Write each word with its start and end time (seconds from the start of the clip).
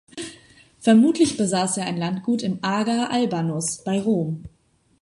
Vermutlich 0.79 1.37
besaß 1.37 1.77
er 1.77 1.85
ein 1.85 1.95
Landgut 1.95 2.41
im 2.41 2.57
"ager 2.63 3.11
Albanus" 3.11 3.83
bei 3.83 4.01
Rom. 4.01 4.43